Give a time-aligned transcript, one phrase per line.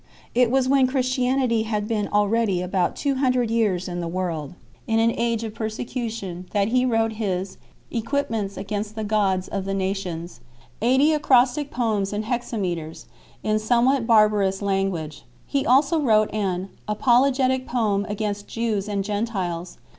[0.33, 4.55] It was when Christianity had been already about two hundred years in the world,
[4.87, 7.57] in an age of persecution 5, that he wrote his"
[7.91, 10.39] Equipments against the gods of the Nations"
[10.81, 13.05] eighty acrostic poems in hexameters,
[13.43, 15.23] in somewhat barbarous language.
[15.45, 19.77] He also wrote an "Apologetic Poem against Jews and Gentiles."